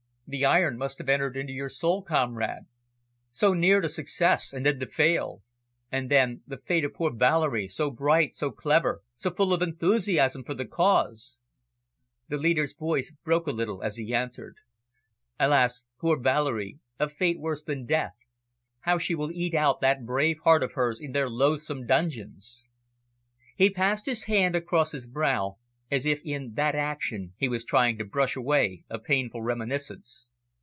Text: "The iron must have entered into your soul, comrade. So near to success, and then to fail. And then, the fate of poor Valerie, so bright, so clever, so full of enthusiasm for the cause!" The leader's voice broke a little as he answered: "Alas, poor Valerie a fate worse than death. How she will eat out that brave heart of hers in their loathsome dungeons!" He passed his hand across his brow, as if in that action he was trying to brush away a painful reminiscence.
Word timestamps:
"The 0.33 0.45
iron 0.45 0.77
must 0.77 0.97
have 0.99 1.09
entered 1.09 1.35
into 1.35 1.51
your 1.51 1.67
soul, 1.67 2.03
comrade. 2.03 2.63
So 3.31 3.53
near 3.53 3.81
to 3.81 3.89
success, 3.89 4.53
and 4.53 4.65
then 4.65 4.79
to 4.79 4.87
fail. 4.87 5.43
And 5.91 6.09
then, 6.09 6.41
the 6.47 6.55
fate 6.55 6.85
of 6.85 6.93
poor 6.93 7.13
Valerie, 7.13 7.67
so 7.67 7.91
bright, 7.91 8.33
so 8.33 8.49
clever, 8.49 9.01
so 9.17 9.29
full 9.31 9.53
of 9.53 9.61
enthusiasm 9.61 10.45
for 10.45 10.53
the 10.53 10.65
cause!" 10.65 11.41
The 12.29 12.37
leader's 12.37 12.73
voice 12.73 13.11
broke 13.25 13.45
a 13.45 13.51
little 13.51 13.83
as 13.83 13.97
he 13.97 14.13
answered: 14.15 14.55
"Alas, 15.37 15.83
poor 15.99 16.17
Valerie 16.17 16.79
a 16.97 17.09
fate 17.09 17.37
worse 17.41 17.61
than 17.61 17.85
death. 17.85 18.15
How 18.85 18.97
she 18.97 19.13
will 19.13 19.31
eat 19.33 19.53
out 19.53 19.81
that 19.81 20.05
brave 20.05 20.39
heart 20.45 20.63
of 20.63 20.75
hers 20.75 21.01
in 21.01 21.11
their 21.11 21.29
loathsome 21.29 21.85
dungeons!" 21.85 22.57
He 23.57 23.69
passed 23.69 24.05
his 24.05 24.23
hand 24.23 24.55
across 24.55 24.93
his 24.93 25.07
brow, 25.07 25.57
as 25.93 26.05
if 26.05 26.21
in 26.23 26.53
that 26.53 26.73
action 26.73 27.33
he 27.35 27.49
was 27.49 27.65
trying 27.65 27.97
to 27.97 28.05
brush 28.05 28.37
away 28.37 28.81
a 28.89 28.97
painful 28.97 29.41
reminiscence. 29.43 30.29